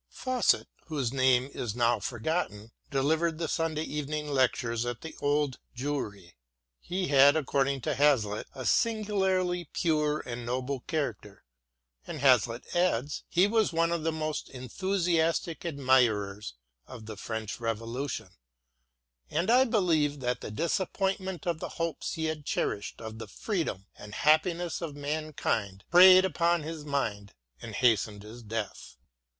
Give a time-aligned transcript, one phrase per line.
[0.09, 6.33] Fawcet, whose name is now forgotten, delivered the Sunday Evening Lectures at the Old Jewry.
[6.79, 11.43] He had, according to Hazlitt, a singularly pure and noble character,
[12.07, 16.55] and Hazlitt adds:" He was one of the most enthusiastic admirers"
[16.87, 18.29] of the French Revolution,
[19.29, 23.85] and I believe that the disappointment of the hopes he had cherished of the freedom
[23.99, 28.97] and happiness of mankind preyed upon his mind and hastened his death."